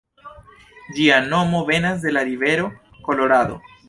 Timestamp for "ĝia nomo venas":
0.99-1.99